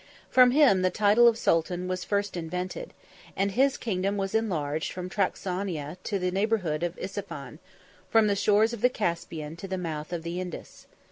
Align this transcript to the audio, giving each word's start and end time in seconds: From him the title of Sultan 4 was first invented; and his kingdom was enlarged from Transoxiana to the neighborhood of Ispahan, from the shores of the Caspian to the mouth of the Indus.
From 0.31 0.49
him 0.49 0.81
the 0.81 0.89
title 0.89 1.27
of 1.27 1.37
Sultan 1.37 1.81
4 1.81 1.87
was 1.87 2.03
first 2.03 2.35
invented; 2.35 2.91
and 3.35 3.51
his 3.51 3.77
kingdom 3.77 4.17
was 4.17 4.33
enlarged 4.33 4.91
from 4.91 5.11
Transoxiana 5.11 5.97
to 6.05 6.17
the 6.17 6.31
neighborhood 6.31 6.81
of 6.81 6.97
Ispahan, 6.97 7.59
from 8.09 8.25
the 8.25 8.35
shores 8.35 8.73
of 8.73 8.81
the 8.81 8.89
Caspian 8.89 9.55
to 9.57 9.67
the 9.67 9.77
mouth 9.77 10.11
of 10.11 10.23
the 10.23 10.41
Indus. 10.41 10.87